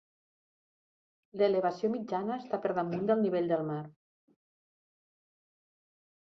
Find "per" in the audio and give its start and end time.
2.63-2.71